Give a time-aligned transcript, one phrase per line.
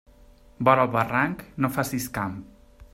[0.69, 2.37] Vora el barranc no facis camp.